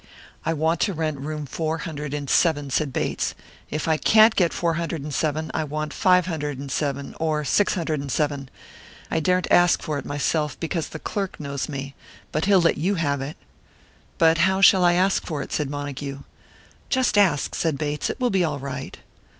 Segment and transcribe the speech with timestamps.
[0.43, 3.35] "I want to rent room four hundred and seven," said Bates.
[3.69, 7.45] "If I can't get four hundred and seven, I want five hundred and seven, or
[7.45, 8.49] six hundred and seven.
[9.11, 11.93] I daren't ask for it myself, because the clerk knows me.
[12.31, 13.37] But he'll let you have it."
[14.17, 16.21] "But how shall I ask for it?" said Montague.
[16.89, 18.97] "Just ask," said Bates; "it will be all right."